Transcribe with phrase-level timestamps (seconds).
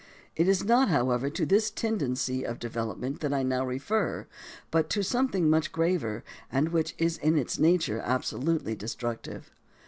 [0.35, 4.25] It is not, however, to this tendency of development that I now refer,
[4.71, 9.51] but to something much graver and which is in its nature absolutely destructive.